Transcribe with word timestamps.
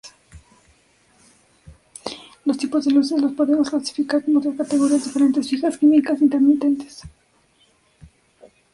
Los 2.43 2.57
tipos 2.57 2.83
de 2.85 2.91
luces 2.91 3.21
los 3.21 3.33
podemos 3.33 3.69
clasificar 3.69 4.25
como 4.25 4.41
tres 4.41 4.57
categorías 4.57 5.03
diferentes: 5.05 5.47
fijas, 5.47 5.77
químicas, 5.77 6.19
intermitentes. 6.23 7.01